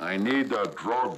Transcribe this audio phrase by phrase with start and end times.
[0.00, 1.16] I need a drug.